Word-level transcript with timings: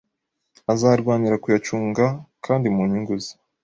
azarwanira 0.73 1.39
kuyacunga 1.43 2.05
kandi 2.45 2.67
mu 2.75 2.81
nyungu 2.89 3.13
ze 3.23 3.33